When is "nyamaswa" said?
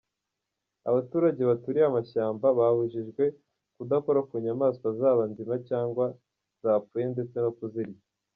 4.45-4.87